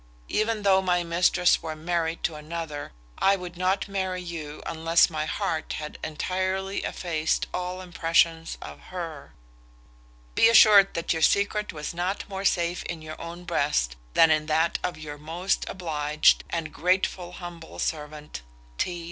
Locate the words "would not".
3.35-3.87